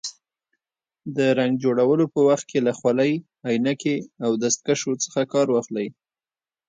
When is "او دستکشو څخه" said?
4.23-5.21